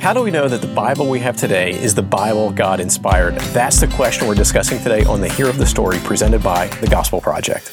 [0.00, 3.34] How do we know that the Bible we have today is the Bible God inspired?
[3.52, 6.86] That's the question we're discussing today on the Hero of the Story presented by the
[6.86, 7.70] Gospel Project.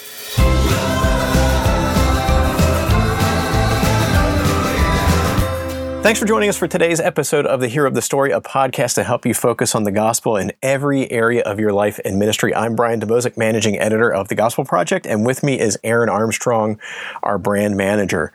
[6.07, 8.95] Thanks for joining us for today's episode of The Hero of the Story, a podcast
[8.95, 12.55] to help you focus on the gospel in every area of your life and ministry.
[12.55, 16.79] I'm Brian Dembowczyk, managing editor of The Gospel Project, and with me is Aaron Armstrong,
[17.23, 18.31] our brand manager.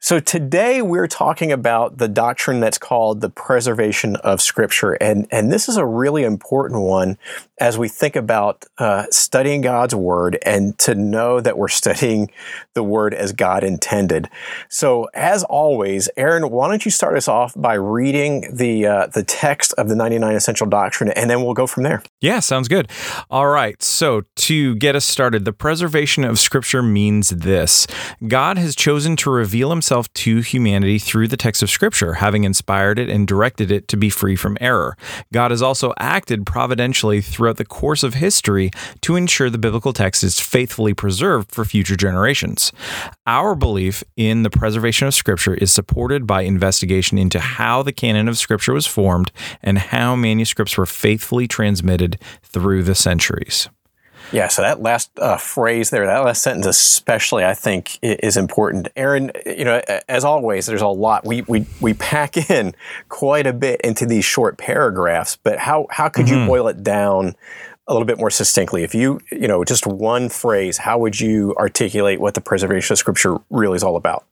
[0.00, 5.50] So today we're talking about the doctrine that's called the preservation of Scripture, and, and
[5.50, 7.16] this is a really important one
[7.60, 12.30] as we think about uh, studying God's Word and to know that we're studying
[12.74, 14.28] the Word as God intended.
[14.68, 19.22] So, as always, Aaron, why don't you start us off by reading the uh, the
[19.22, 22.02] text of the 99 Essential Doctrine, and then we'll go from there.
[22.20, 22.90] Yeah, sounds good.
[23.30, 23.80] All right.
[23.80, 27.86] So, to get us started, the preservation of Scripture means this
[28.26, 32.98] God has chosen to reveal himself to humanity through the text of Scripture, having inspired
[32.98, 34.96] it and directed it to be free from error.
[35.32, 38.72] God has also acted providentially throughout the course of history
[39.02, 42.72] to ensure the biblical text is faithfully preserved for future generations.
[43.24, 46.42] Our belief in the preservation of Scripture is supported by
[46.78, 52.18] investigation into how the canon of Scripture was formed and how manuscripts were faithfully transmitted
[52.42, 53.68] through the centuries.
[54.30, 58.88] Yeah, so that last uh, phrase there, that last sentence especially, I think is important.
[58.94, 61.24] Aaron, you know, as always, there's a lot.
[61.24, 62.74] We, we, we pack in
[63.08, 66.42] quite a bit into these short paragraphs, but how, how could mm-hmm.
[66.42, 67.34] you boil it down
[67.86, 68.82] a little bit more succinctly?
[68.84, 72.98] If you, you know, just one phrase, how would you articulate what the preservation of
[72.98, 74.26] Scripture really is all about?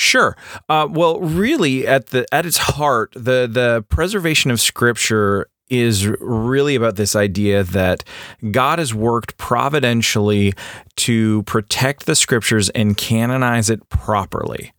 [0.00, 0.34] Sure.
[0.66, 6.74] Uh, well, really, at the at its heart, the the preservation of Scripture is really
[6.74, 8.02] about this idea that
[8.50, 10.54] God has worked providentially
[10.96, 14.72] to protect the Scriptures and canonize it properly.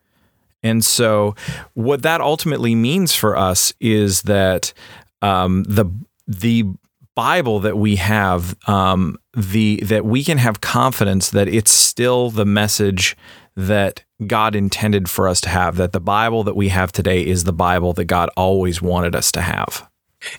[0.63, 1.35] And so,
[1.75, 4.73] what that ultimately means for us is that
[5.21, 5.85] um, the
[6.25, 6.65] the
[7.13, 12.45] Bible that we have, um, the that we can have confidence that it's still the
[12.45, 13.15] message
[13.55, 17.43] that God intended for us to have, that the Bible that we have today is
[17.43, 19.87] the Bible that God always wanted us to have.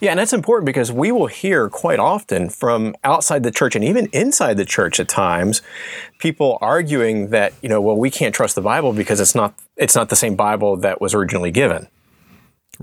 [0.00, 3.84] Yeah, and that's important because we will hear quite often from outside the church and
[3.84, 5.60] even inside the church at times
[6.18, 9.96] people arguing that, you know, well, we can't trust the Bible because it's not it's
[9.96, 11.88] not the same Bible that was originally given.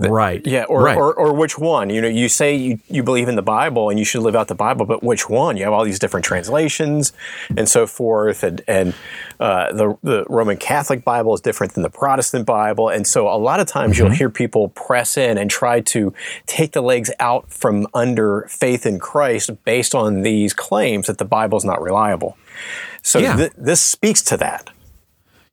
[0.08, 0.44] Right.
[0.46, 0.64] Yeah.
[0.64, 0.96] Or, right.
[0.96, 1.90] or, or which one?
[1.90, 4.48] You know, you say you, you believe in the Bible and you should live out
[4.48, 5.56] the Bible, but which one?
[5.56, 7.12] You have all these different translations
[7.56, 8.42] and so forth.
[8.42, 8.94] And, and
[9.38, 12.88] uh, the, the Roman Catholic Bible is different than the Protestant Bible.
[12.88, 14.06] And so a lot of times mm-hmm.
[14.06, 16.14] you'll hear people press in and try to
[16.46, 21.24] take the legs out from under faith in Christ based on these claims that the
[21.24, 22.36] Bible is not reliable.
[23.02, 23.36] So yeah.
[23.36, 24.70] th- this speaks to that.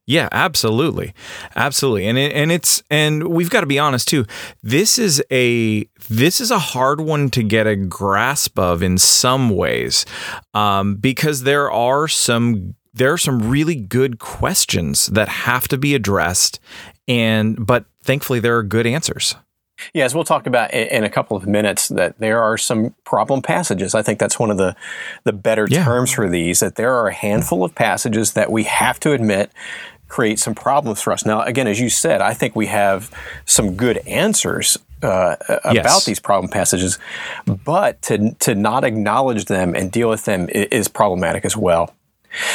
[0.08, 1.12] Yeah, absolutely,
[1.54, 4.24] absolutely, and it, and it's and we've got to be honest too.
[4.62, 9.50] This is a this is a hard one to get a grasp of in some
[9.50, 10.06] ways,
[10.54, 15.94] um, because there are some there are some really good questions that have to be
[15.94, 16.58] addressed,
[17.06, 19.34] and but thankfully there are good answers.
[19.94, 23.94] Yes, we'll talk about in a couple of minutes that there are some problem passages.
[23.94, 24.74] I think that's one of the
[25.24, 25.84] the better yeah.
[25.84, 26.60] terms for these.
[26.60, 29.52] That there are a handful of passages that we have to admit
[30.08, 31.24] create some problems for us.
[31.24, 33.10] Now, again, as you said, I think we have
[33.44, 36.04] some good answers uh, about yes.
[36.04, 36.98] these problem passages,
[37.46, 41.94] but to, to not acknowledge them and deal with them is problematic as well.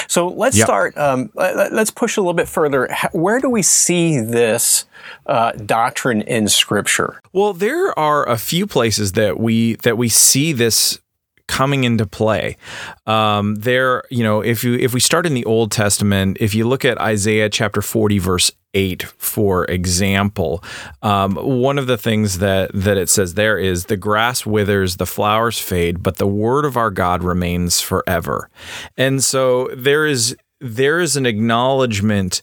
[0.07, 0.67] So let's yep.
[0.67, 0.97] start.
[0.97, 2.87] Um, let's push a little bit further.
[3.11, 4.85] Where do we see this
[5.25, 7.21] uh, doctrine in Scripture?
[7.31, 10.99] Well, there are a few places that we that we see this
[11.47, 12.57] coming into play.
[13.05, 16.67] Um, there, you know, if you if we start in the Old Testament, if you
[16.67, 20.63] look at Isaiah chapter forty, verse eight, for example,
[21.01, 25.05] um, one of the things that that it says there is the grass withers, the
[25.05, 28.49] flowers fade, but the word of our God remains forever.
[28.97, 32.41] And so there is there is an acknowledgement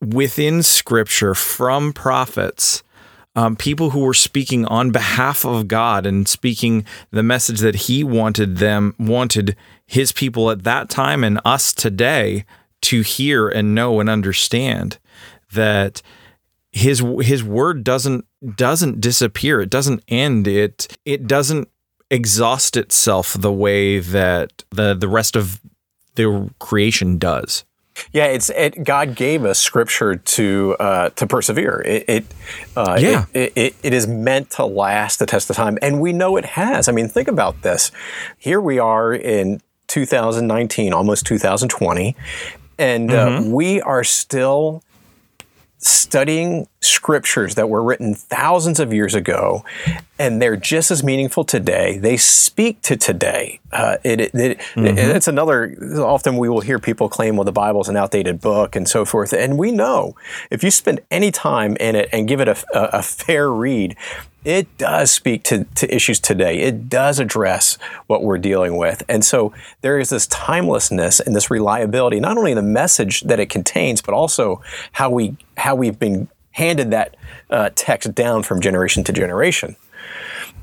[0.00, 2.82] within Scripture from prophets
[3.36, 8.04] um, people who were speaking on behalf of God and speaking the message that He
[8.04, 12.44] wanted them, wanted His people at that time and us today
[12.82, 14.98] to hear and know and understand
[15.52, 16.00] that
[16.70, 18.24] His His word doesn't
[18.56, 19.60] doesn't disappear.
[19.60, 20.46] It doesn't end.
[20.46, 21.68] It it doesn't
[22.10, 25.60] exhaust itself the way that the the rest of
[26.14, 27.64] the creation does.
[28.12, 31.82] Yeah, it's it, God gave us Scripture to uh, to persevere.
[31.84, 32.24] It it,
[32.76, 33.26] uh, yeah.
[33.32, 36.44] It, it, it is meant to last the test of time, and we know it
[36.44, 36.88] has.
[36.88, 37.92] I mean, think about this.
[38.38, 42.16] Here we are in 2019, almost 2020,
[42.78, 43.48] and uh, mm-hmm.
[43.48, 44.82] uh, we are still
[45.84, 49.64] studying scriptures that were written thousands of years ago,
[50.18, 51.98] and they're just as meaningful today.
[51.98, 53.60] They speak to today.
[53.72, 54.98] Uh, it, it, it mm-hmm.
[54.98, 55.76] it's another.
[55.98, 59.32] Often we will hear people claim, "Well, the Bible's an outdated book," and so forth.
[59.32, 60.16] And we know
[60.50, 63.96] if you spend any time in it and give it a, a, a fair read,
[64.44, 66.58] it does speak to, to issues today.
[66.58, 69.02] It does address what we're dealing with.
[69.08, 73.40] And so there is this timelessness and this reliability, not only in the message that
[73.40, 74.62] it contains, but also
[74.92, 77.16] how we how we've been handed that
[77.50, 79.76] uh, text down from generation to generation.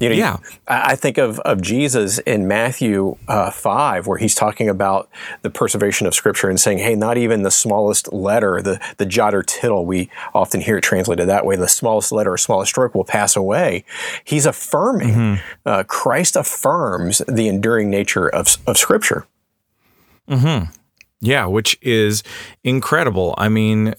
[0.01, 0.37] You know, yeah.
[0.67, 5.09] I think of, of Jesus in Matthew uh, 5, where he's talking about
[5.43, 9.35] the preservation of Scripture and saying, hey, not even the smallest letter, the, the jot
[9.35, 12.95] or tittle, we often hear it translated that way, the smallest letter or smallest stroke
[12.95, 13.85] will pass away.
[14.23, 15.41] He's affirming, mm-hmm.
[15.67, 19.27] uh, Christ affirms the enduring nature of, of Scripture.
[20.27, 20.71] Mm-hmm.
[21.19, 22.23] Yeah, which is
[22.63, 23.35] incredible.
[23.37, 23.93] I mean,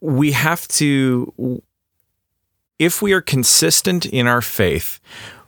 [0.00, 1.62] we have to
[2.78, 5.00] if we are consistent in our faith,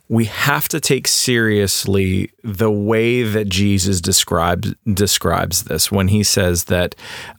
[0.09, 6.65] we have to take seriously the way that Jesus describes describes this when he says
[6.65, 6.95] that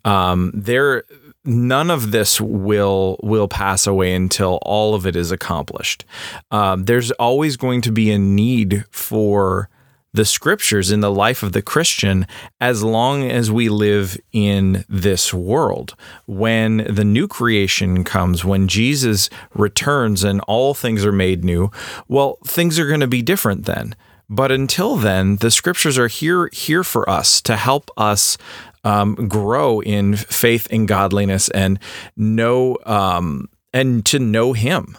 [0.06, 1.04] um, there
[1.44, 6.04] none of this will will pass away until all of it is accomplished.
[6.50, 9.68] Um, there's always going to be a need for
[10.12, 12.26] the scriptures in the life of the Christian
[12.60, 15.94] as long as we live in this world.
[16.26, 21.70] When the new creation comes, when Jesus returns and all things are made new,
[22.08, 23.94] well, things are going to be different then.
[24.28, 28.38] But until then, the scriptures are here here for us to help us
[28.84, 31.78] um, grow in faith and godliness and
[32.16, 34.96] know um, and to know Him.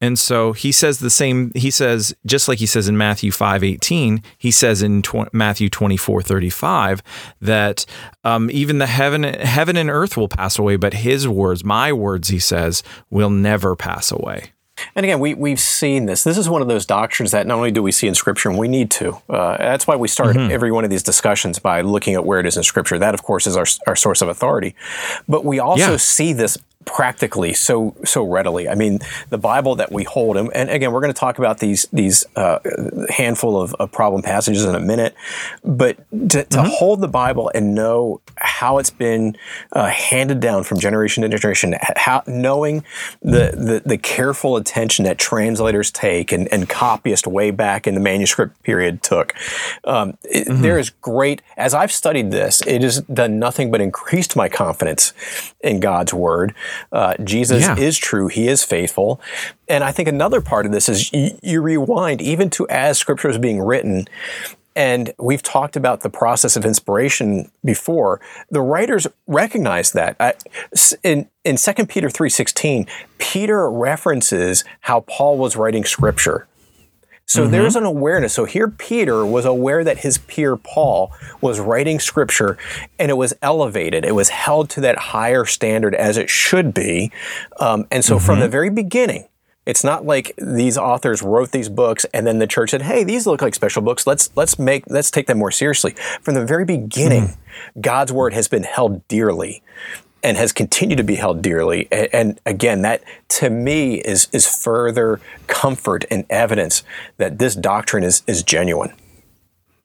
[0.00, 3.64] And so he says the same, he says, just like he says in Matthew 5
[3.64, 7.02] 18, he says in tw- Matthew 24 35
[7.40, 7.86] that
[8.22, 12.28] um, even the heaven, heaven and earth will pass away, but his words, my words,
[12.28, 14.52] he says, will never pass away.
[14.94, 16.24] And again, we, we've seen this.
[16.24, 18.58] This is one of those doctrines that not only do we see in Scripture, and
[18.58, 19.16] we need to.
[19.28, 20.50] Uh, that's why we start mm-hmm.
[20.50, 22.98] every one of these discussions by looking at where it is in Scripture.
[22.98, 24.74] That, of course, is our, our source of authority.
[25.26, 25.96] But we also yeah.
[25.96, 28.68] see this practically so so readily.
[28.68, 31.58] I mean, the Bible that we hold, and, and again, we're going to talk about
[31.58, 32.60] these these uh,
[33.10, 35.14] handful of, of, problem passages in a minute,
[35.64, 36.66] but to, to mm-hmm.
[36.66, 39.36] hold the Bible and know how it's been
[39.72, 42.84] uh, handed down from generation to generation, how, knowing
[43.22, 48.00] the, the, the careful attention that translators take and, and copyists way back in the
[48.00, 49.34] manuscript period took,
[49.84, 50.62] um, it, mm-hmm.
[50.62, 51.42] there is great.
[51.56, 55.12] As I've studied this, it has done nothing but increased my confidence
[55.60, 56.54] in God's word.
[56.92, 57.76] Uh, Jesus yeah.
[57.76, 59.20] is true; He is faithful.
[59.68, 63.28] And I think another part of this is you, you rewind even to as Scripture
[63.28, 64.06] is being written.
[64.76, 68.20] And we've talked about the process of inspiration before.
[68.50, 70.16] The writers recognize that.
[70.20, 70.32] Uh,
[71.02, 72.86] in in 2 Peter 3:16,
[73.16, 76.46] Peter references how Paul was writing scripture.
[77.26, 77.52] So mm-hmm.
[77.52, 78.32] there's an awareness.
[78.32, 82.56] So here Peter was aware that his peer Paul was writing scripture
[82.98, 84.04] and it was elevated.
[84.04, 87.10] It was held to that higher standard as it should be.
[87.58, 88.26] Um, and so mm-hmm.
[88.26, 89.28] from the very beginning,
[89.66, 93.26] it's not like these authors wrote these books and then the church said, "Hey, these
[93.26, 94.06] look like special books.
[94.06, 97.80] Let's let's make let's take them more seriously." From the very beginning, mm-hmm.
[97.80, 99.64] God's word has been held dearly
[100.26, 101.86] and has continued to be held dearly.
[101.92, 106.82] And, and, again, that to me is is further comfort and evidence
[107.16, 108.92] that this doctrine is is genuine.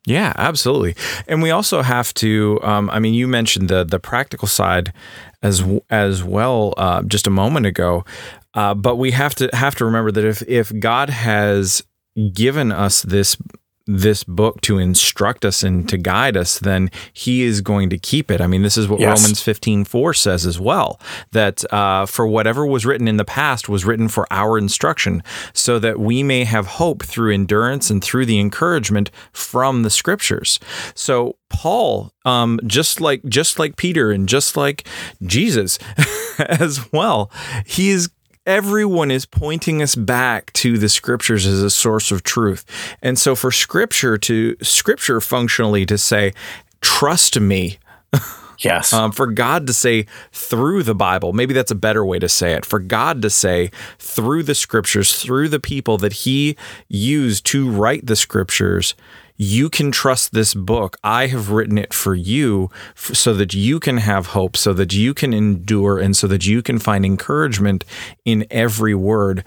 [0.08, 0.96] Yeah, absolutely.
[1.28, 2.60] And we also have to.
[2.64, 4.92] Um, I mean, you mentioned the the practical side
[5.44, 8.04] as as well uh, just a moment ago,
[8.56, 11.84] uh, but we have to have to remember that if if God has
[12.34, 13.38] given us this
[13.86, 18.32] this book to instruct us and to guide us, then he is going to keep
[18.32, 18.42] it.
[18.42, 19.22] I mean, this is what yes.
[19.22, 21.00] Romans 15 4 says as well
[21.32, 25.24] that uh, for whatever was written in the past was written for our instruction,
[25.54, 30.60] so that we may have hope through endurance and through the encouragement from the scriptures.
[30.94, 34.88] So, Paul, um, just like just like Peter and just like
[35.24, 35.80] Jesus
[36.40, 37.32] as well,
[37.66, 38.10] he is
[38.52, 42.66] everyone is pointing us back to the scriptures as a source of truth.
[43.02, 46.34] And so for scripture to scripture functionally to say,
[46.82, 47.80] trust me.
[48.60, 48.94] Yes.
[48.94, 52.54] Um, for God to say through the Bible, maybe that's a better way to say
[52.54, 52.64] it.
[52.64, 56.56] For God to say through the scriptures, through the people that He
[56.88, 58.94] used to write the scriptures,
[59.44, 60.98] you can trust this book.
[61.04, 64.94] I have written it for you f- so that you can have hope, so that
[64.94, 67.84] you can endure, and so that you can find encouragement
[68.24, 69.44] in every word.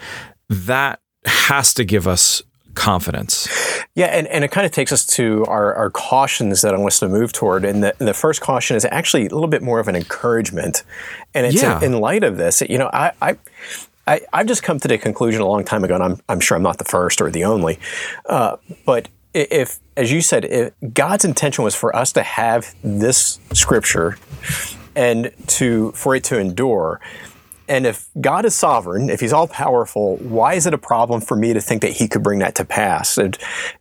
[0.49, 2.43] That has to give us
[2.75, 3.49] confidence.
[3.95, 6.89] Yeah, and, and it kind of takes us to our, our cautions that I want
[6.89, 7.65] us to move toward.
[7.65, 10.83] And the, the first caution is actually a little bit more of an encouragement.
[11.35, 11.79] And it's Yeah.
[11.79, 13.37] in, in light of this, you know, I, I,
[14.09, 16.57] I, I've just come to the conclusion a long time ago, and I'm, I'm sure
[16.57, 17.79] I'm not the first or the only,
[18.29, 23.41] uh, but if, as you said, if God's intention was for us to have this
[23.53, 24.17] scripture
[24.95, 27.01] and to for it to endure,
[27.69, 31.37] and if God is sovereign, if He's all powerful, why is it a problem for
[31.37, 33.19] me to think that He could bring that to pass?
[33.19, 33.37] And,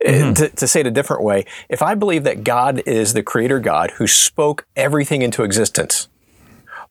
[0.05, 3.24] uh, to, to say it a different way, if I believe that God is the
[3.24, 6.07] creator God who spoke everything into existence,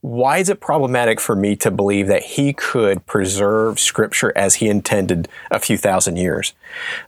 [0.03, 4.69] why is it problematic for me to believe that He could preserve Scripture as He
[4.69, 6.55] intended a few thousand years?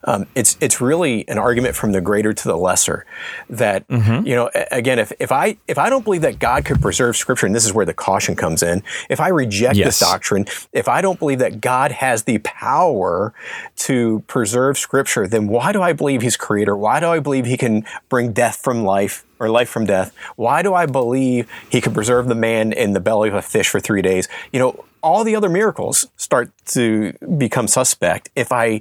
[0.04, 3.04] Um, it's it's really an argument from the greater to the lesser.
[3.50, 7.16] That you know, again, if, if I if I don't believe that God could preserve
[7.16, 9.86] Scripture, and this is where the caution comes in, if I reject Yes.
[9.86, 13.34] this doctrine, if I don't believe that God has the power
[13.76, 16.76] to preserve Scripture, then why do I believe He's Creator?
[16.76, 19.24] Why do I believe He can bring death from life?
[19.44, 20.14] Or life from death.
[20.36, 23.68] Why do I believe he could preserve the man in the belly of a fish
[23.68, 24.26] for three days?
[24.52, 28.80] You know, all the other miracles start to become suspect if I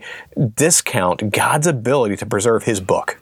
[0.55, 3.19] discount God's ability to preserve his book.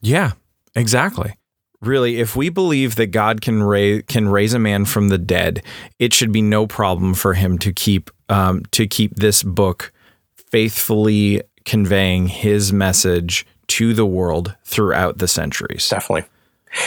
[0.00, 0.32] Yeah,
[0.76, 1.34] exactly.
[1.80, 5.62] Really, if we believe that God can raise can raise a man from the dead,
[5.98, 9.92] it should be no problem for him to keep um, to keep this book
[10.36, 15.88] faithfully conveying His message to the world throughout the centuries.
[15.88, 16.28] Definitely.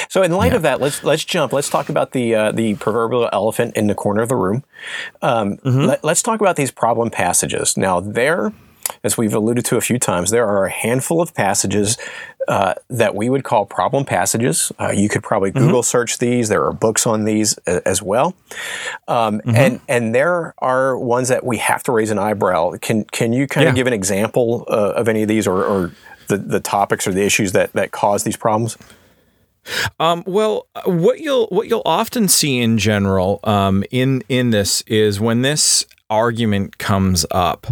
[0.10, 1.54] So, in light of that, let's let's jump.
[1.54, 4.64] Let's talk about the uh, the proverbial elephant in the corner of the room.
[5.24, 7.76] Um, let, us talk about these problem passages.
[7.78, 8.54] Now, there,
[9.04, 11.98] as we've alluded to a few times, there are a handful of passages
[12.48, 14.72] uh, that we would call problem passages.
[14.80, 16.48] Uh, you could probably Google search these.
[16.50, 18.36] There are books on these a- as well,
[19.08, 22.74] um, and and there are ones that we have to raise an eyebrow.
[22.80, 23.70] Can can you kind Yeah.
[23.70, 25.92] of give an example uh, of any of these, or, or
[26.32, 28.78] the, the topics or the issues that that cause these problems?
[30.00, 35.20] Um, well, what you'll what you'll often see in general um, in in this is
[35.20, 37.68] when this argument comes up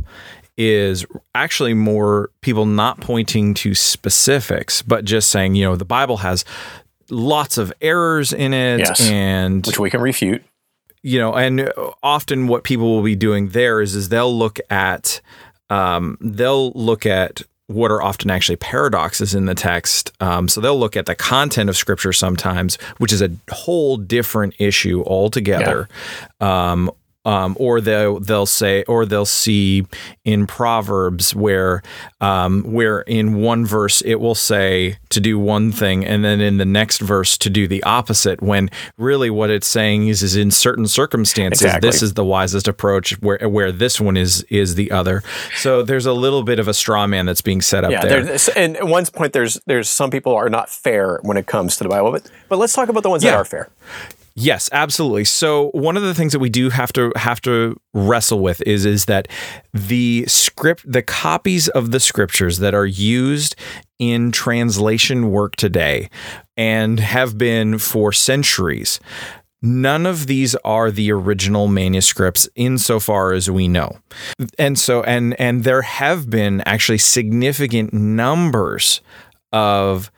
[0.56, 6.18] is actually more people not pointing to specifics, but just saying you know the Bible
[6.18, 6.46] has
[7.10, 9.10] lots of errors in it Yes.
[9.10, 10.44] and which we can refute.
[11.01, 11.72] you know, and
[12.04, 15.22] often what people will be doing there is is they'll look at
[15.72, 20.12] um, they'll look at what are often actually paradoxes in the text.
[20.20, 24.56] Um, so they'll look at the content of scripture sometimes, which is a whole different
[24.58, 25.88] issue altogether.
[26.42, 26.92] Um,
[27.26, 29.86] um, or they'll they'll say, or they'll see
[30.24, 31.82] in Proverbs where
[32.22, 36.58] um, where in one verse it will say to do one thing, and then in
[36.58, 38.42] the next verse to do the opposite.
[38.42, 41.88] When really what it's saying is, is in certain circumstances, Exactly.
[41.90, 43.12] this is the wisest approach.
[43.22, 45.22] Where where this one is is the other.
[45.58, 48.38] So there's a little bit of a straw man that's being set up Yeah, there.
[48.56, 51.84] and at one point, there's there's some people are not fair when it comes to
[51.84, 53.70] the Bible, but but let's talk about the ones that are fair.
[54.41, 55.25] Yes, absolutely.
[55.25, 58.86] So one of the things that we do have to have to wrestle with is
[58.86, 59.27] is that
[59.74, 63.55] the script the copies of the scriptures that are used
[64.00, 66.10] in translation work today
[66.55, 69.00] and have been for centuries
[69.62, 73.98] None of these are the original manuscripts insofar as we know.
[74.58, 79.01] And so and and there have been actually significant numbers
[79.51, 80.12] of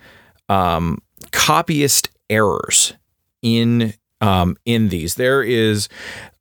[0.48, 1.00] um,
[1.32, 2.94] copyist errors
[3.42, 5.16] in um, in these.
[5.16, 5.90] There is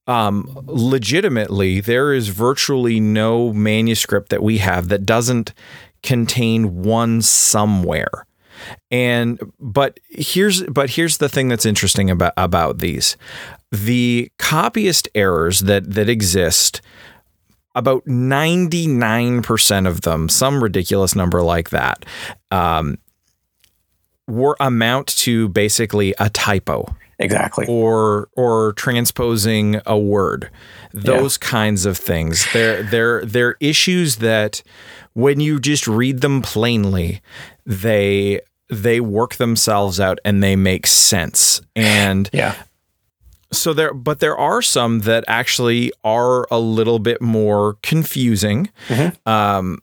[0.07, 5.53] um, legitimately there is virtually no manuscript that we have that doesn't
[6.03, 8.27] contain one somewhere.
[8.91, 13.17] And but here's but here's the thing that's interesting about about these.
[13.73, 16.83] The copyist errors that that exist
[17.77, 22.05] about 99% of them, some ridiculous number like that,
[22.51, 22.99] um,
[24.27, 27.67] were amount to basically a typo Exactly.
[27.69, 30.51] or or transposing a word.
[30.93, 32.47] Those kinds of things.
[32.53, 34.63] They're they're they're issues that
[35.13, 37.21] when you just read them plainly,
[37.67, 41.61] they they work themselves out and they make sense.
[41.77, 42.55] And Yeah.
[43.53, 48.71] so there but there are some that actually are a little bit more confusing
[49.27, 49.79] um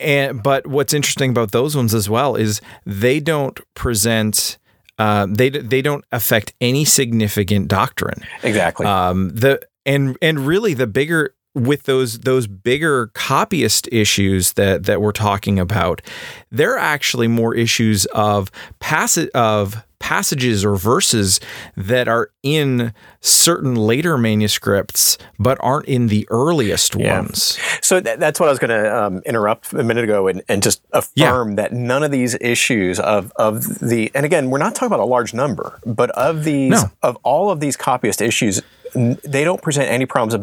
[0.00, 4.56] and but what's interesting about those ones as well is they don't present
[4.98, 8.86] uh, they they don't affect any significant doctrine Exactly.
[8.86, 15.00] um the and and really the bigger with those those bigger copyist issues that that
[15.00, 16.02] we're talking about,
[16.50, 21.40] they're actually more issues of passage of passages or verses
[21.78, 22.92] that are in
[23.22, 27.18] certain later manuscripts but aren't in the earliest yeah.
[27.20, 27.58] ones.
[27.80, 30.62] So th- that's what I was going to um, interrupt a minute ago and, and
[30.62, 31.56] just affirm yeah.
[31.56, 35.06] that none of these issues of of the and again we're not talking about a
[35.06, 36.90] large number, but of these no.
[37.02, 38.60] of all of these copyist issues
[38.94, 40.34] they don't present any problems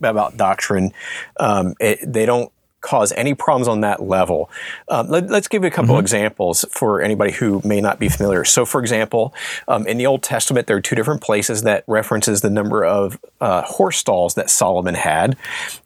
[0.00, 0.92] about doctrine.
[1.38, 2.52] Um, it, they don't
[2.86, 4.48] cause any problems on that level.
[4.88, 6.02] Um, let, us give you a couple mm-hmm.
[6.02, 8.44] examples for anybody who may not be familiar.
[8.44, 9.34] So, for example,
[9.66, 13.18] um, in the Old Testament, there are two different places that references the number of
[13.40, 15.36] uh, horse stalls that Solomon had,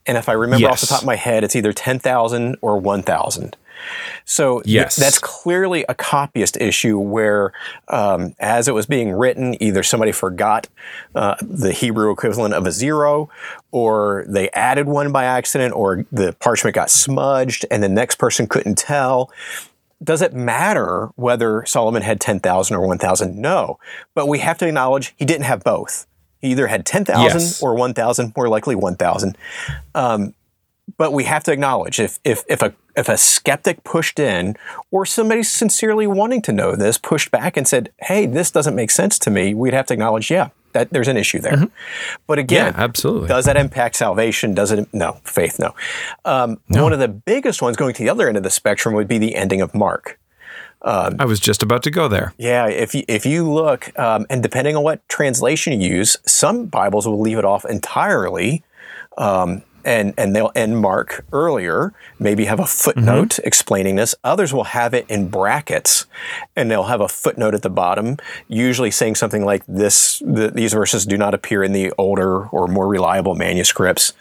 [0.06, 0.72] and if I remember yes.
[0.72, 3.56] off the top of my head, it's either ten thousand or one thousand.
[4.24, 4.96] So yes.
[4.96, 7.52] Th- that's clearly a copyist issue where,
[7.88, 10.68] um, as it was being written, either somebody forgot
[11.14, 13.28] uh, the Hebrew equivalent of a zero,
[13.70, 18.46] or they added one by accident, or the parchment got smudged and the next person
[18.46, 19.30] couldn't tell.
[20.02, 23.36] Does it matter whether Solomon had 10,000 or 1,000?
[23.36, 23.78] No.
[24.14, 26.06] But we have to acknowledge he didn't have both.
[26.40, 27.62] He either had 10,000 yes.
[27.62, 29.36] or 1,000, more likely 1,000.
[29.94, 30.34] Um,
[30.96, 34.56] but we have to acknowledge if, if, if a if a skeptic pushed in
[34.90, 38.90] or somebody sincerely wanting to know this pushed back and said, "Hey, this doesn't make
[38.90, 41.54] sense to me," we'd have to acknowledge, yeah, that there's an issue there.
[41.54, 42.20] Mm-hmm.
[42.26, 44.54] But again, yeah, absolutely, does that impact salvation?
[44.54, 44.92] Does it?
[44.92, 45.74] No, faith, no.
[46.24, 46.82] Um, no.
[46.82, 49.18] One of the biggest ones going to the other end of the spectrum would be
[49.18, 50.18] the ending of Mark.
[50.82, 52.32] Um, I was just about to go there.
[52.38, 56.66] Yeah, if you, if you look, um, and depending on what translation you use, some
[56.66, 58.64] Bibles will leave it off entirely.
[59.18, 63.46] Um, and and they'll end mark earlier, maybe have a footnote mm-hmm.
[63.46, 64.14] explaining this.
[64.24, 66.06] Others will have it in brackets,
[66.56, 68.16] and they'll have a footnote at the bottom,
[68.48, 72.66] usually saying something like this: the, "These verses do not appear in the older or
[72.66, 74.12] more reliable manuscripts."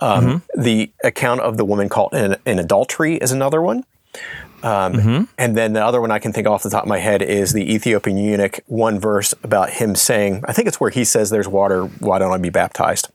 [0.00, 0.62] Um, mm-hmm.
[0.62, 3.84] The account of the woman caught in, in adultery is another one.
[4.62, 5.24] Um, mm-hmm.
[5.38, 7.52] And then the other one I can think off the top of my head is
[7.52, 11.48] the Ethiopian eunuch, one verse about him saying, I think it's where he says, There's
[11.48, 13.08] water, why don't I be baptized?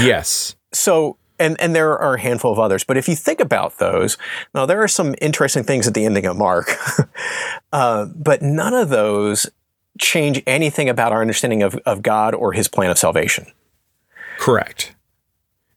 [0.00, 0.56] Yes.
[0.72, 2.84] So and and there are a handful of others.
[2.84, 4.16] But if you think about those,
[4.54, 6.76] now there are some interesting things at the ending of Mark,
[7.72, 9.48] uh, but none of those
[9.98, 13.46] change anything about our understanding of, of God or His plan of salvation.
[14.38, 14.94] Correct.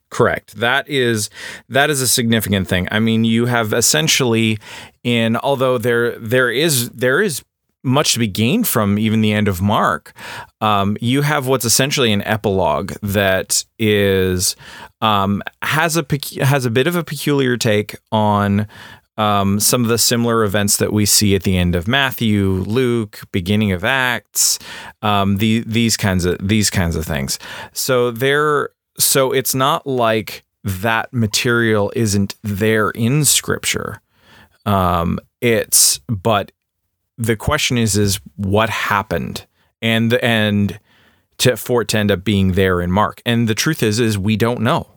[0.10, 0.56] Correct.
[0.56, 1.30] That is
[1.68, 2.88] that is a significant thing.
[2.92, 4.60] I mean, you have essentially
[5.04, 7.44] in although there there is there is
[7.86, 10.14] much to be gained from even the end of Mark.
[10.62, 14.56] Um, you have what's essentially an epilogue that is
[15.02, 16.06] um, has a
[16.42, 18.68] has a bit of a peculiar take on
[19.18, 23.22] um, some of the similar events that we see at the end of Matthew, Luke,
[23.32, 24.60] beginning of Acts,
[25.02, 27.40] um, the, these kinds of these kinds of things.
[27.72, 28.70] So there,
[29.00, 34.02] so it's not like that material isn't there in Scripture.
[34.66, 36.52] Um, it's but
[37.18, 39.46] the question is is what happened
[39.82, 40.80] and and
[41.38, 43.22] to, for it to end up being there in Mark.
[43.26, 44.88] And the truth is is we don't know.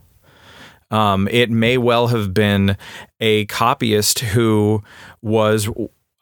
[0.90, 2.76] Um, it may well have been
[3.20, 4.82] a copyist who
[5.20, 5.68] was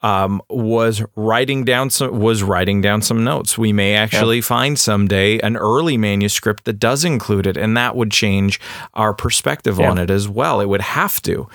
[0.02, 3.56] um, was writing down some was writing down some notes.
[3.56, 8.10] We may actually find someday an early manuscript that does include it, and that would
[8.10, 8.60] change
[8.94, 10.60] our perspective on it as well.
[10.60, 11.48] It would have to.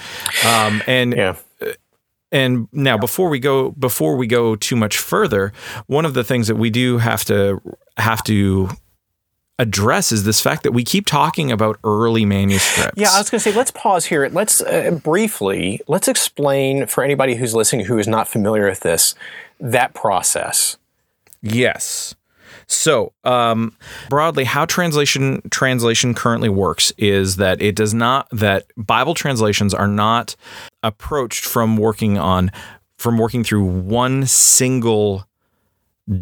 [0.46, 1.36] Um, and yeah.
[2.32, 5.52] And now, before we go, before we go too much further,
[5.88, 7.62] one of the things that we do have to
[7.98, 8.70] have to
[9.60, 13.00] address is this fact that we keep talking about early manuscripts.
[13.00, 14.28] Yeah, I was going to say, let's pause here.
[14.28, 19.14] Let's uh, briefly let's explain for anybody who's listening who is not familiar with this
[19.60, 20.78] that process.
[21.42, 22.16] Yes.
[22.72, 23.76] So, um,
[24.10, 29.90] broadly, how translation translation currently works is that it does not that Bible translations are
[29.90, 30.38] not
[30.82, 32.50] approached from working on
[32.98, 35.26] from working through one single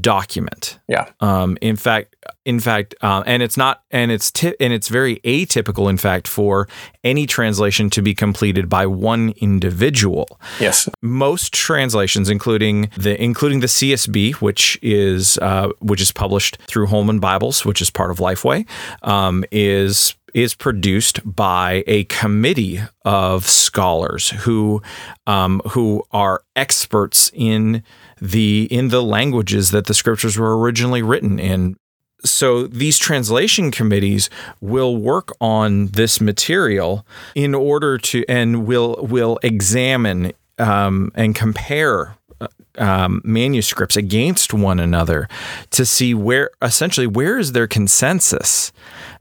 [0.02, 0.80] document.
[0.88, 1.10] Yeah.
[1.20, 2.16] Um, in fact,
[2.46, 6.28] in fact, uh, and it's not, and it's ti- and it's very atypical, in fact,
[6.28, 6.68] for
[7.04, 10.40] any translation to be completed by one individual.
[10.60, 10.90] Yes.
[11.02, 17.20] Most translations, including the including the CSB, which is uh, which is published through Holman
[17.20, 18.68] Bibles, which is part of Lifeway,
[19.04, 24.82] um, is is produced by a committee of scholars who
[25.28, 27.84] um, who are experts in
[28.22, 31.78] the in the languages that the scriptures were originally written in.
[32.24, 34.30] So these translation committees
[34.60, 42.18] will work on this material in order to and will will examine um, and compare
[42.42, 45.30] uh, um, manuscripts against one another
[45.72, 48.74] to see where essentially where is their consensus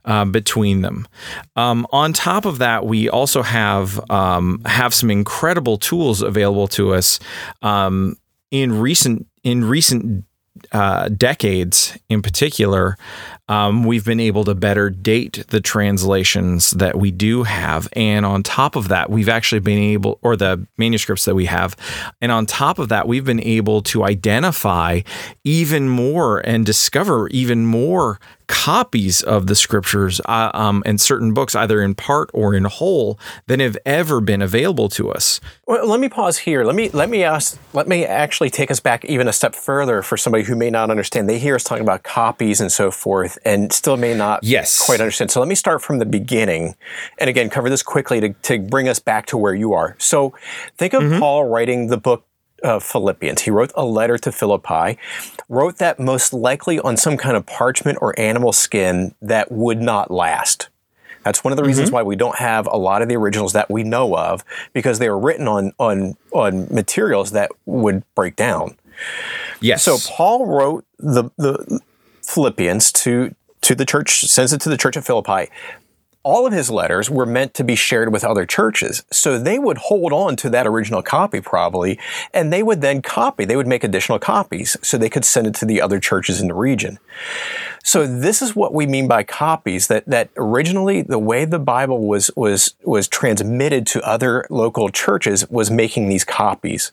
[0.05, 1.07] uh, between them.
[1.55, 6.93] Um, on top of that, we also have um, have some incredible tools available to
[6.93, 7.19] us
[7.61, 8.17] um,
[8.51, 10.25] in recent in recent
[10.71, 12.97] uh, decades in particular,
[13.47, 17.87] um, we've been able to better date the translations that we do have.
[17.93, 21.75] And on top of that, we've actually been able, or the manuscripts that we have,
[22.21, 25.01] and on top of that, we've been able to identify
[25.43, 31.55] even more and discover even more copies of the scriptures uh, um, and certain books,
[31.55, 35.39] either in part or in whole, than have ever been available to us.
[35.67, 36.65] Well, let me pause here.
[36.65, 37.59] Let me let me ask.
[37.73, 40.89] Let me actually take us back even a step further for somebody who may not
[40.89, 41.29] understand.
[41.29, 44.83] They hear us talking about copies and so forth, and still may not yes.
[44.83, 45.29] quite understand.
[45.29, 46.75] So let me start from the beginning,
[47.19, 49.95] and again cover this quickly to, to bring us back to where you are.
[49.99, 50.33] So
[50.75, 51.19] think of mm-hmm.
[51.19, 52.25] Paul writing the book
[52.63, 53.43] uh, Philippians.
[53.43, 54.97] He wrote a letter to Philippi,
[55.47, 60.11] wrote that most likely on some kind of parchment or animal skin that would not
[60.11, 60.69] last.
[61.23, 61.95] That's one of the reasons mm-hmm.
[61.95, 64.43] why we don't have a lot of the originals that we know of
[64.73, 68.77] because they were written on on on materials that would break down.
[69.59, 69.83] Yes.
[69.83, 71.81] So Paul wrote the the
[72.23, 75.51] Philippians to to the church, sends it to the church of Philippi
[76.23, 79.03] all of his letters were meant to be shared with other churches.
[79.11, 81.99] So they would hold on to that original copy probably,
[82.33, 85.53] and they would then copy, they would make additional copies so they could send it
[85.55, 86.99] to the other churches in the region.
[87.83, 92.05] So this is what we mean by copies that that originally the way the Bible
[92.07, 96.91] was was was transmitted to other local churches was making these copies.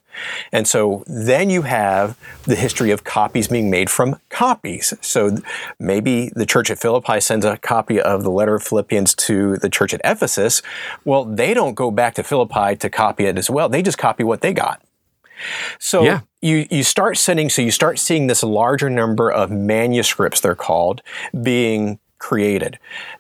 [0.53, 4.95] And so then you have the history of copies being made from copies.
[5.01, 5.39] So
[5.79, 9.69] maybe the church at Philippi sends a copy of the letter of Philippians to the
[9.69, 10.63] church at Ephesus.
[11.05, 13.69] Well, they don't go back to Philippi to copy it as well.
[13.69, 14.81] They just copy what they got.
[15.79, 16.21] So yeah.
[16.41, 21.03] you you start sending so you start seeing this larger number of manuscripts they're called
[21.43, 22.79] being created.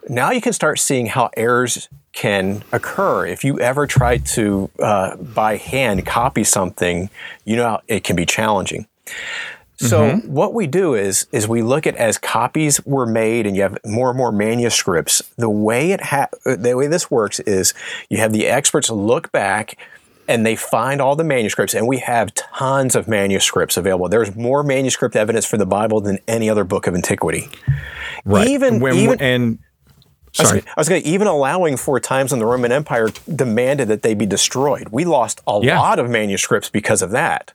[0.09, 3.27] Now you can start seeing how errors can occur.
[3.27, 7.11] If you ever try to uh, by hand copy something,
[7.45, 8.87] you know it can be challenging.
[9.79, 10.33] So mm-hmm.
[10.33, 13.77] what we do is is we look at as copies were made and you have
[13.85, 15.23] more and more manuscripts.
[15.37, 17.75] The way it ha- the way this works is
[18.09, 19.79] you have the experts look back
[20.29, 24.09] and they find all the manuscripts and we have tons of manuscripts available.
[24.09, 27.49] There's more manuscript evidence for the bible than any other book of antiquity.
[28.25, 28.49] Right.
[28.49, 29.59] Even, when, even and
[30.37, 30.63] Sorry.
[30.67, 34.15] I was going to even allowing for times when the Roman Empire demanded that they
[34.15, 34.89] be destroyed.
[34.91, 35.79] We lost a yeah.
[35.79, 37.53] lot of manuscripts because of that.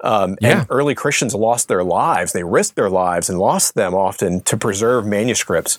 [0.00, 0.60] Um, yeah.
[0.60, 2.32] And early Christians lost their lives.
[2.32, 5.78] They risked their lives and lost them often to preserve manuscripts.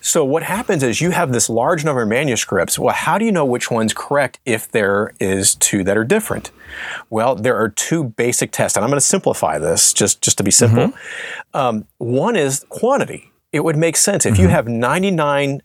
[0.00, 2.78] So what happens is you have this large number of manuscripts.
[2.78, 6.50] Well, how do you know which one's correct if there is two that are different?
[7.10, 10.44] Well, there are two basic tests, and I'm going to simplify this just, just to
[10.44, 10.88] be simple.
[10.88, 11.56] Mm-hmm.
[11.56, 13.30] Um, one is quantity.
[13.52, 14.42] It would make sense if mm-hmm.
[14.42, 15.62] you have 99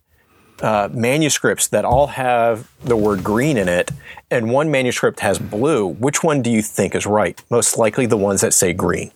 [0.62, 3.92] uh, manuscripts that all have the word green in it,
[4.32, 7.42] and one manuscript has blue, which one do you think is right?
[7.50, 9.12] Most likely the ones that say green.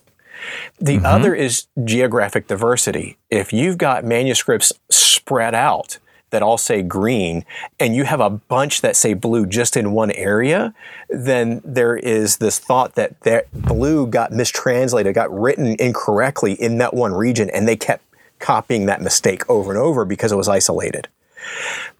[0.80, 1.06] The mm-hmm.
[1.06, 3.16] other is geographic diversity.
[3.30, 5.98] If you've got manuscripts spread out
[6.30, 7.44] that all say green,
[7.78, 10.74] and you have a bunch that say blue just in one area,
[11.10, 16.94] then there is this thought that that blue got mistranslated, got written incorrectly in that
[16.94, 18.02] one region, and they kept
[18.38, 21.06] copying that mistake over and over because it was isolated.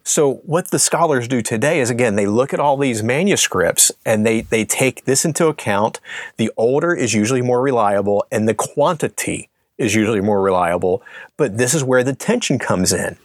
[0.03, 4.25] So what the scholars do today is again they look at all these manuscripts and
[4.25, 5.99] they they take this into account.
[6.37, 11.01] The older is usually more reliable and the quantity is usually more reliable,
[11.37, 13.17] but this is where the tension comes in.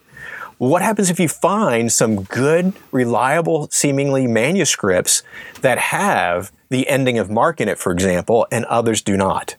[0.59, 5.23] What happens if you find some good, reliable, seemingly manuscripts
[5.61, 9.55] that have the ending of Mark in it, for example, and others do not?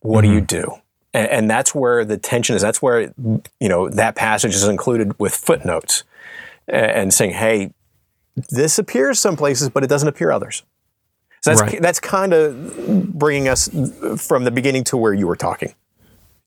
[0.00, 0.30] What mm-hmm.
[0.30, 0.74] do you do?
[1.14, 2.62] And, and, that's where the tension is.
[2.62, 3.12] That's where,
[3.60, 6.04] you know, that passage is included with footnotes
[6.66, 7.74] and, and saying, hey,
[8.48, 10.62] this appears some places, but it doesn't appear others.
[11.42, 11.82] So that's, right.
[11.82, 13.68] that's kind of bringing us
[14.16, 15.74] from the beginning to where you were talking.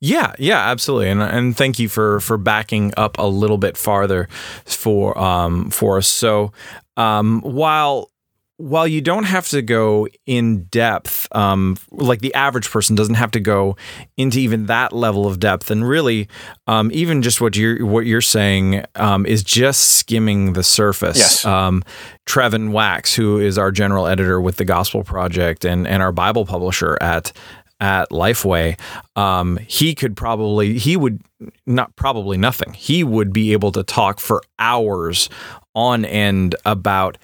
[0.02, 4.28] Yeah, yeah, absolutely, and and thank you for for backing up a little bit farther
[4.66, 6.08] for um for us.
[6.08, 6.52] So
[6.98, 8.12] um while
[8.58, 13.32] while you don't have to go in depth, um, like the average person doesn't have
[13.32, 13.76] to go
[14.16, 16.28] into even that level of depth, and really,
[16.68, 21.18] um, even just what you're what you're saying um, is just skimming the surface.
[21.18, 21.46] Yes.
[21.46, 21.84] Um,
[22.26, 26.46] Trevin Wax, who is our general editor with the Gospel Project and and our Bible
[26.46, 27.34] publisher at
[27.82, 28.80] at Lifeway,
[29.18, 31.22] um, he could probably he would
[31.66, 32.74] not probably nothing.
[32.74, 35.30] He would be able to talk for hours
[35.74, 37.18] on end about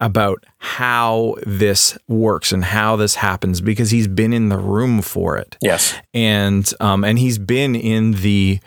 [0.00, 5.36] about how this works and how this happens because he's been in the room for
[5.36, 5.56] it.
[5.62, 8.60] Yes, and um, and he's been in the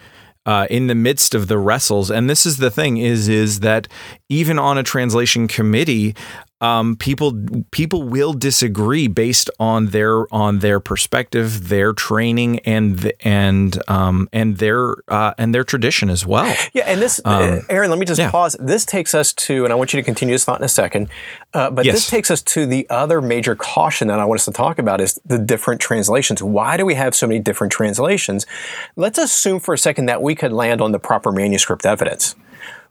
[0.46, 2.10] uh, in the midst of the wrestles.
[2.10, 3.88] And this is the thing is is that
[4.30, 6.16] even on a translation committee,
[6.62, 7.34] um, people
[7.72, 14.58] people will disagree based on their on their perspective, their training, and and um, and
[14.58, 16.54] their uh, and their tradition as well.
[16.74, 18.30] Yeah, and this, um, Aaron, let me just yeah.
[18.30, 18.56] pause.
[18.60, 21.10] This takes us to, and I want you to continue this thought in a second.
[21.54, 21.96] Uh, but yes.
[21.96, 25.02] this takes us to the other major caution that I want us to talk about
[25.02, 26.44] is the different translations.
[26.44, 28.46] Why do we have so many different translations?
[28.96, 32.36] Let's assume for a second that we could land on the proper manuscript evidence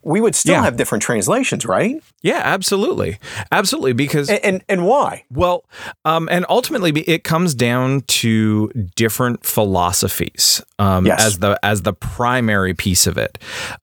[0.03, 0.63] we would still yeah.
[0.63, 2.03] have different translations, right?
[2.23, 3.19] Yeah, absolutely,
[3.51, 3.93] absolutely.
[3.93, 5.25] Because and and, and why?
[5.31, 5.65] Well,
[6.05, 11.25] um, and ultimately, it comes down to different philosophies um, yes.
[11.25, 13.39] as the as the primary piece of it.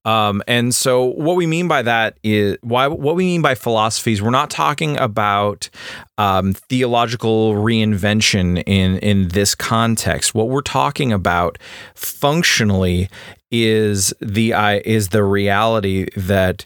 [0.06, 4.22] Um, and so, what we mean by that is why what we mean by philosophies.
[4.22, 5.70] We're not talking about
[6.18, 10.34] um, theological reinvention in in this context.
[10.34, 11.58] What we're talking about
[11.94, 13.10] functionally
[13.52, 16.66] is the uh, is the reality that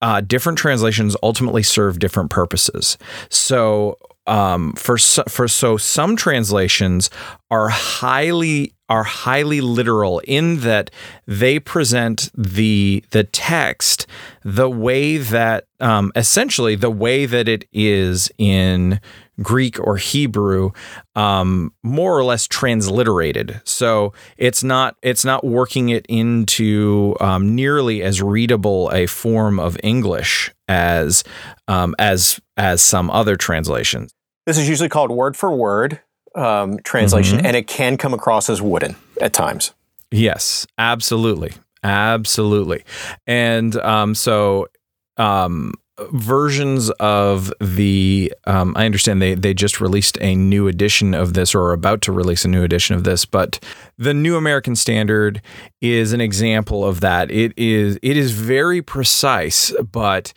[0.00, 2.98] uh, different translations ultimately serve different purposes.
[3.30, 7.10] So um, for for so some translations
[7.50, 10.90] are highly are highly literal in that
[11.26, 14.06] they present the the text
[14.44, 19.00] the way that um, essentially the way that it is in
[19.42, 20.72] Greek or Hebrew,
[21.14, 23.60] um, more or less transliterated.
[23.64, 29.78] So it's not it's not working it into um, nearly as readable a form of
[29.82, 31.24] English as
[31.68, 34.12] um, as as some other translations.
[34.46, 36.00] This is usually called word for word
[36.38, 37.46] um, translation, mm-hmm.
[37.46, 39.72] and it can come across as wooden at times.
[40.10, 42.84] Yes, absolutely, absolutely,
[43.26, 44.68] and um, so
[45.16, 45.74] um,
[46.12, 51.54] versions of the um, i understand they, they just released a new edition of this
[51.54, 53.58] or are about to release a new edition of this but
[53.96, 55.42] the new american standard
[55.80, 60.32] is an example of that it is it is very precise but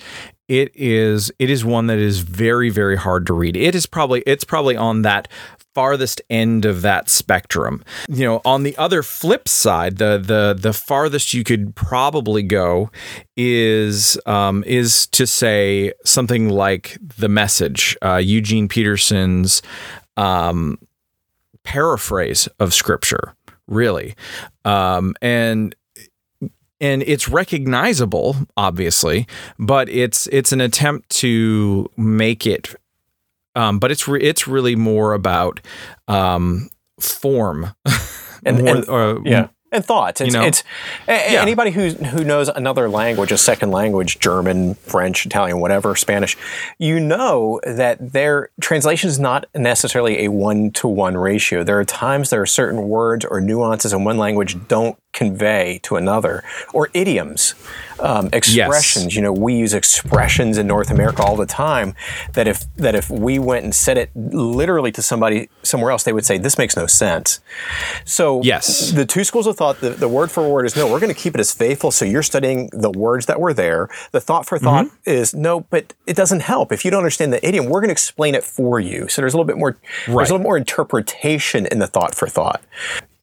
[0.48, 4.24] it is it is one that is very very hard to read it is probably
[4.26, 5.28] it's probably on that
[5.74, 7.84] farthest end of that spectrum.
[8.10, 12.92] You know, on the other flip side, the the the farthest you could probably go
[13.38, 19.62] is um, is to say something like the message, uh, Eugene Peterson's
[20.18, 20.78] um,
[21.64, 23.36] paraphrase of scripture,
[23.68, 24.16] really,
[24.66, 25.76] um, and
[26.80, 29.28] and it's recognizable obviously
[29.60, 32.76] but it's it's an attempt to make it
[33.56, 35.60] um, but it's re- it's really more about
[36.08, 37.74] um, form
[38.46, 40.22] and, more, and uh, yeah and thoughts.
[40.22, 40.46] It's, you know?
[40.46, 40.64] it's
[41.08, 41.42] yeah.
[41.42, 46.38] anybody who who knows another language, a second language, German, French, Italian, whatever, Spanish,
[46.78, 51.64] you know that their translation is not necessarily a one to one ratio.
[51.64, 55.96] There are times there are certain words or nuances in one language don't convey to
[55.96, 56.44] another,
[56.74, 57.54] or idioms,
[58.00, 59.06] um, expressions.
[59.06, 59.16] Yes.
[59.16, 61.94] You know, we use expressions in North America all the time.
[62.34, 66.14] That if that if we went and said it literally to somebody somewhere else, they
[66.14, 67.40] would say this makes no sense.
[68.06, 69.80] So yes, the two schools of thought.
[69.82, 70.92] The, the word for word is no.
[70.92, 71.92] We're going to keep it as faithful.
[71.92, 73.90] So you're studying the words that were there.
[74.12, 75.10] The thought for thought mm-hmm.
[75.10, 77.66] is no, but it doesn't help if you don't understand the idiom.
[77.66, 79.08] We're going to explain it for you.
[79.08, 79.78] So there's a little bit more.
[80.08, 80.16] Right.
[80.18, 82.62] There's a little more interpretation in the thought for thought.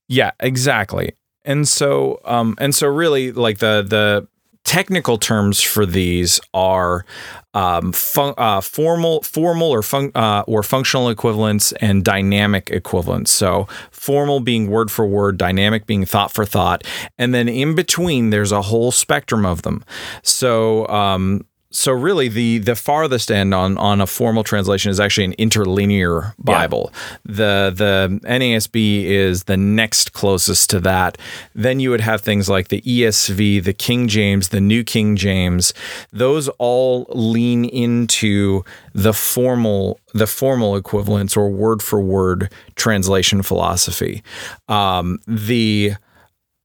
[0.09, 1.13] Yeah, exactly
[1.49, 4.29] and so um, and so really like the the
[4.65, 7.07] technical terms for these are
[7.55, 13.31] um, fun, uh, formal, formal or fun, uh, or functional equivalents and dynamic equivalents.
[13.31, 16.85] So formal being word for word, dynamic being thought for thought,
[17.17, 19.83] and then in between there's a whole spectrum of them.
[20.23, 25.25] So um, so really the the farthest end on on a formal translation is actually
[25.25, 26.91] an interlinear Bible.
[26.93, 27.01] Yeah.
[27.25, 31.19] The the NASB is the next closest to that.
[31.55, 35.75] Then you would have things like the ESV, the King James, the New King James.
[36.11, 44.23] Those all lean into the formal the formal equivalents or word for word translation philosophy.
[44.69, 45.95] Um, the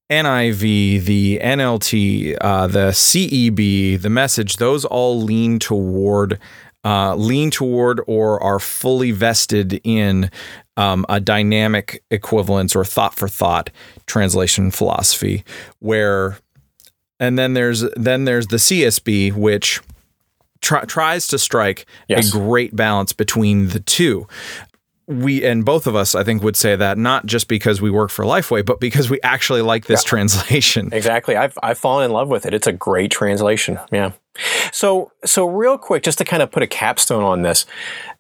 [0.10, 6.40] NIV, the NLT, uh, the CEB, the message, those all lean toward
[6.86, 10.30] uh, lean toward or are fully vested in
[10.76, 13.70] um, a dynamic equivalence or thought for thought
[14.06, 15.44] translation philosophy
[15.80, 16.38] where
[17.20, 19.82] and then there's then there's the CSB which
[20.62, 22.28] try, tries to strike yes.
[22.28, 24.28] a great balance between the two
[25.08, 28.10] we and both of us, I think, would say that not just because we work
[28.10, 30.10] for Lifeway, but because we actually like this yeah.
[30.10, 30.90] translation.
[31.04, 31.36] Exactly.
[31.36, 32.54] I've I've fallen in love with it.
[32.54, 33.80] It's a great translation.
[33.92, 34.14] Yeah.
[34.72, 37.66] So, so real quick, just to kind of put a capstone on this,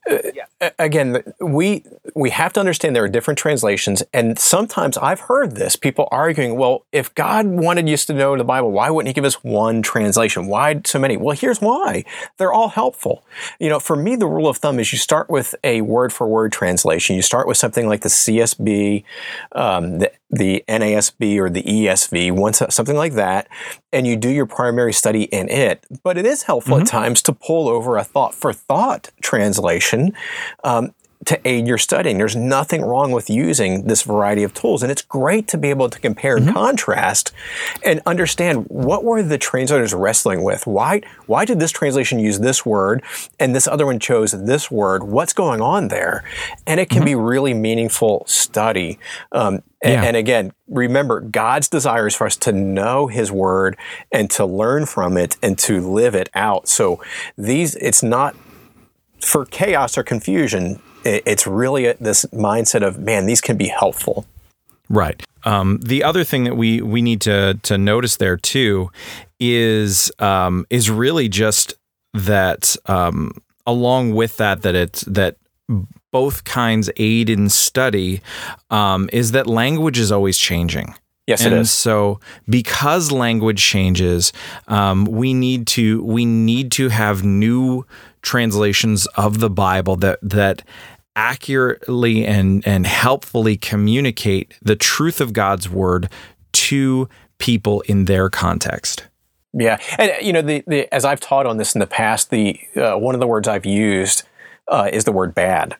[0.09, 5.55] uh, again, we we have to understand there are different translations, and sometimes I've heard
[5.55, 9.13] this people arguing, well, if God wanted us to know the Bible, why wouldn't He
[9.13, 10.47] give us one translation?
[10.47, 11.15] Why so many?
[11.15, 12.03] Well, here's why:
[12.37, 13.23] they're all helpful.
[13.59, 16.27] You know, for me, the rule of thumb is you start with a word for
[16.27, 17.15] word translation.
[17.15, 19.03] You start with something like the CSB,
[19.53, 23.47] um, the the NASB or the ESV, once something like that,
[23.91, 25.85] and you do your primary study in it.
[26.03, 26.83] But it is helpful mm-hmm.
[26.83, 29.92] at times to pull over a thought for thought translation.
[30.63, 30.93] Um,
[31.25, 32.17] to aid your studying.
[32.17, 34.83] There's nothing wrong with using this variety of tools.
[34.83, 36.53] And it's great to be able to compare and mm-hmm.
[36.53, 37.31] contrast
[37.83, 40.67] and understand what were the translators wrestling with?
[40.67, 43.03] Why, why did this translation use this word
[43.39, 45.03] and this other one chose this word?
[45.03, 46.23] What's going on there?
[46.67, 47.05] And it can mm-hmm.
[47.05, 48.99] be really meaningful study.
[49.31, 50.03] Um, and, yeah.
[50.03, 53.75] and, again, remember, God's desire is for us to know His Word
[54.13, 56.69] and to learn from it and to live it out.
[56.69, 57.03] So
[57.37, 58.33] these, it's not
[59.23, 64.25] for chaos or confusion it's really a, this mindset of man, these can be helpful.
[64.89, 65.23] Right.
[65.43, 68.91] Um, the other thing that we we need to to notice there too
[69.39, 71.75] is um, is really just
[72.13, 73.33] that um,
[73.65, 75.37] along with that that it's that
[76.11, 78.21] both kinds aid in study
[78.69, 80.93] um, is that language is always changing.
[81.25, 81.71] Yes, and it is.
[81.71, 84.33] So, because language changes,
[84.67, 87.85] um, we need to we need to have new
[88.23, 90.63] translations of the Bible that that
[91.15, 96.09] accurately and and helpfully communicate the truth of God's word
[96.53, 97.07] to
[97.37, 99.07] people in their context.
[99.53, 102.59] Yeah, and you know, the, the as I've taught on this in the past, the
[102.75, 104.23] uh, one of the words I've used
[104.67, 105.75] uh, is the word bad.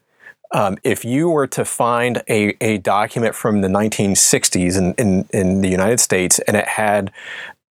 [0.54, 5.62] Um, if you were to find a, a document from the 1960s in, in, in
[5.62, 7.12] the United States and it had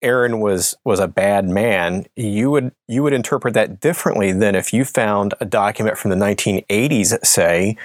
[0.02, 4.72] Aaron was was a bad man, you would you would interpret that differently than if
[4.72, 7.76] you found a document from the 1980s, say,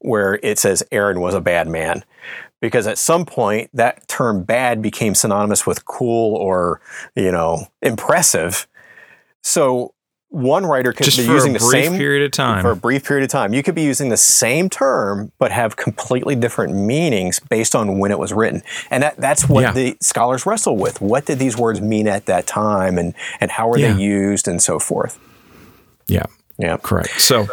[0.00, 2.04] where it says Aaron was a bad man.
[2.60, 6.80] Because at some point that term bad became synonymous with cool or,
[7.16, 8.68] you know, impressive.
[9.42, 9.94] So
[10.32, 13.22] one writer could Just be using the same period of time for a brief period
[13.22, 13.52] of time.
[13.52, 18.10] You could be using the same term but have completely different meanings based on when
[18.10, 19.72] it was written, and that, that's what yeah.
[19.72, 21.02] the scholars wrestle with.
[21.02, 23.92] What did these words mean at that time, and and how were yeah.
[23.92, 25.18] they used, and so forth.
[26.06, 26.24] Yeah.
[26.58, 27.20] Yeah, correct.
[27.20, 27.46] So,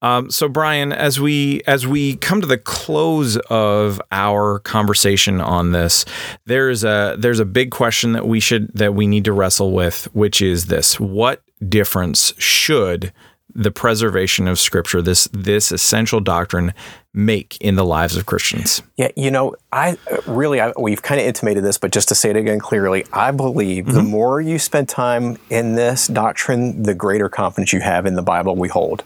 [0.00, 5.72] um, so Brian, as we as we come to the close of our conversation on
[5.72, 6.04] this,
[6.46, 10.04] there's a there's a big question that we should that we need to wrestle with,
[10.14, 13.12] which is this: What difference should
[13.54, 16.74] the preservation of scripture this this essential doctrine
[17.12, 18.82] make in the lives of Christians.
[18.96, 22.30] Yeah, you know, I really I, we've kind of intimated this, but just to say
[22.30, 23.94] it again clearly, I believe mm-hmm.
[23.94, 28.22] the more you spend time in this doctrine, the greater confidence you have in the
[28.22, 29.04] Bible we hold.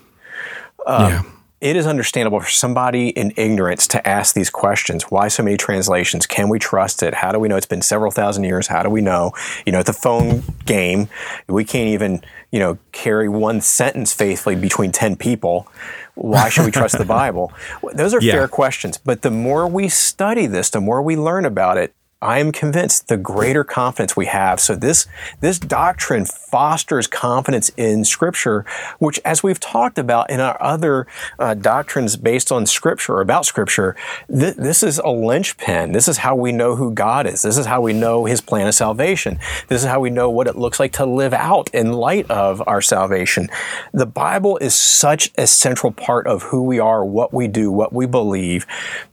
[0.85, 1.21] Um, yeah
[1.61, 5.03] it is understandable for somebody in ignorance to ask these questions.
[5.03, 6.25] Why so many translations?
[6.25, 7.13] Can we trust it?
[7.13, 8.67] How do we know it's been several thousand years?
[8.67, 9.33] How do we know?
[9.65, 11.09] You know, the phone game,
[11.47, 15.67] we can't even, you know, carry one sentence faithfully between 10 people.
[16.15, 17.51] Why should we trust the Bible?
[17.93, 18.33] Those are yeah.
[18.33, 18.97] fair questions.
[18.97, 23.07] But the more we study this, the more we learn about it, I am convinced
[23.07, 24.59] the greater confidence we have.
[24.59, 25.07] So this
[25.39, 28.65] this doctrine fosters confidence in Scripture,
[28.97, 33.45] which, as we've talked about in our other uh, doctrines based on Scripture or about
[33.45, 33.95] Scripture,
[34.27, 35.93] th- this is a linchpin.
[35.93, 37.43] This is how we know who God is.
[37.43, 39.39] This is how we know His plan of salvation.
[39.69, 42.61] This is how we know what it looks like to live out in light of
[42.67, 43.47] our salvation.
[43.93, 47.93] The Bible is such a central part of who we are, what we do, what
[47.93, 48.67] we believe,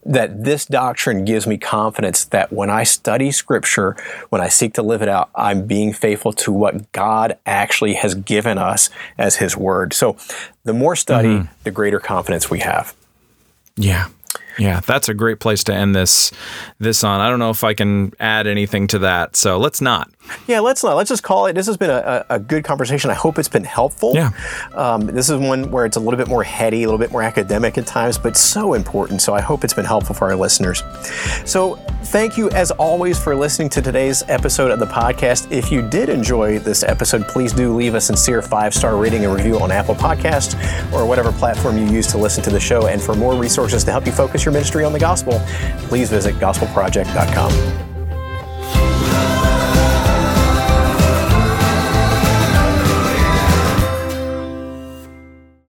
[0.05, 3.95] that this doctrine gives me confidence that when I study Scripture,
[4.29, 8.15] when I seek to live it out, I'm being faithful to what God actually has
[8.15, 9.93] given us as His Word.
[9.93, 10.17] So
[10.63, 11.53] the more study, mm-hmm.
[11.63, 12.95] the greater confidence we have.
[13.75, 14.07] Yeah.
[14.59, 16.31] Yeah, that's a great place to end this
[16.79, 17.21] this on.
[17.21, 20.09] I don't know if I can add anything to that, so let's not.
[20.47, 20.95] Yeah, let's not.
[20.95, 21.53] Let's just call it.
[21.53, 23.09] This has been a, a good conversation.
[23.09, 24.13] I hope it's been helpful.
[24.15, 24.31] Yeah.
[24.73, 27.23] Um, this is one where it's a little bit more heady, a little bit more
[27.23, 29.21] academic at times, but so important.
[29.21, 30.83] So I hope it's been helpful for our listeners.
[31.45, 35.51] So thank you, as always, for listening to today's episode of the podcast.
[35.51, 39.33] If you did enjoy this episode, please do leave a sincere five star rating and
[39.33, 40.55] review on Apple Podcasts
[40.93, 42.87] or whatever platform you use to listen to the show.
[42.87, 45.41] And for more resources to help you focus your ministry on the gospel,
[45.87, 47.96] please visit gospelproject.com.